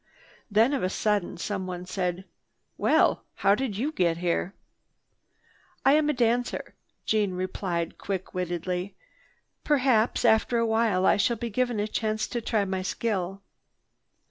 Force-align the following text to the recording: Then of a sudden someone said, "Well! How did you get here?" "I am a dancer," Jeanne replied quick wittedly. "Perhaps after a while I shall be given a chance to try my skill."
Then 0.49 0.73
of 0.73 0.81
a 0.81 0.89
sudden 0.89 1.37
someone 1.37 1.85
said, 1.85 2.25
"Well! 2.75 3.23
How 3.35 3.53
did 3.53 3.77
you 3.77 3.91
get 3.91 4.17
here?" 4.17 4.55
"I 5.85 5.93
am 5.93 6.09
a 6.09 6.13
dancer," 6.13 6.73
Jeanne 7.05 7.35
replied 7.35 7.99
quick 7.99 8.33
wittedly. 8.33 8.95
"Perhaps 9.63 10.25
after 10.25 10.57
a 10.57 10.65
while 10.65 11.05
I 11.05 11.17
shall 11.17 11.37
be 11.37 11.51
given 11.51 11.79
a 11.79 11.87
chance 11.87 12.25
to 12.29 12.41
try 12.41 12.65
my 12.65 12.81
skill." 12.81 13.43